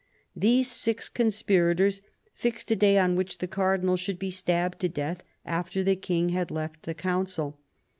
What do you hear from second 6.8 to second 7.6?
the council.